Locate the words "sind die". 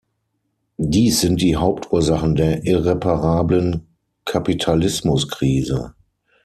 1.21-1.57